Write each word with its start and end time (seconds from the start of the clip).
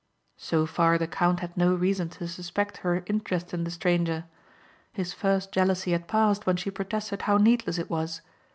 So 0.39 0.65
far 0.65 0.97
the 0.97 1.05
count 1.05 1.41
had 1.41 1.55
no 1.55 1.75
reason 1.75 2.09
to 2.17 2.27
suspect 2.27 2.77
her 2.77 3.03
interest 3.05 3.53
in 3.53 3.65
the 3.65 3.69
stranger. 3.69 4.25
His 4.93 5.13
first 5.13 5.51
jealousy 5.51 5.91
had 5.91 6.07
passed 6.07 6.47
when 6.47 6.57
she 6.57 6.71
protested 6.71 7.21
how 7.21 7.37
needless 7.37 7.77
it 7.77 7.87
was. 7.91 8.21